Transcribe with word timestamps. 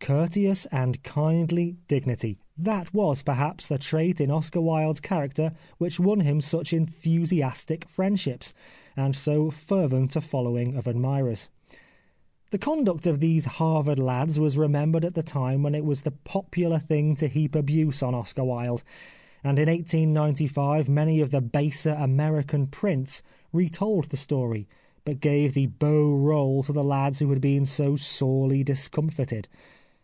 Courteous 0.00 0.66
and 0.72 1.00
kindly 1.04 1.76
dignity": 1.86 2.40
that 2.58 2.92
was, 2.92 3.22
perhaps, 3.22 3.68
the 3.68 3.78
trait 3.78 4.20
in 4.20 4.28
Oscar 4.28 4.60
Wilde's 4.60 4.98
character 4.98 5.52
which 5.78 6.00
won 6.00 6.18
him 6.18 6.40
such 6.40 6.72
enthusiastic 6.72 7.88
friendships, 7.88 8.52
and 8.96 9.14
so 9.14 9.52
fervent 9.52 10.16
a 10.16 10.20
following 10.20 10.74
of 10.74 10.88
admirers. 10.88 11.48
The 12.50 12.58
conduct 12.58 13.06
of 13.06 13.20
these 13.20 13.44
Harvard 13.44 14.00
lads 14.00 14.40
was 14.40 14.58
re 14.58 14.66
membered 14.66 15.04
at 15.04 15.14
the 15.14 15.22
time 15.22 15.62
when 15.62 15.76
it 15.76 15.84
was 15.84 16.02
the 16.02 16.10
popular 16.10 16.80
thing 16.80 17.14
to 17.14 17.28
heap 17.28 17.54
abuse 17.54 18.02
on 18.02 18.12
Oscar 18.12 18.42
Wilde, 18.42 18.82
and 19.44 19.60
in 19.60 19.68
1895 19.68 20.88
many 20.88 21.20
of 21.20 21.30
the 21.30 21.40
baser 21.40 21.90
American 21.96 22.66
prints 22.66 23.22
retold 23.52 24.06
the 24.10 24.16
story, 24.16 24.66
but 25.04 25.20
gave 25.20 25.54
the 25.54 25.66
beau 25.66 26.10
role 26.10 26.64
to 26.64 26.72
the 26.72 26.82
lads 26.82 27.20
who 27.20 27.30
had 27.30 27.40
been 27.40 27.64
so 27.64 27.94
sorely 27.94 28.64
discomfited. 28.64 29.46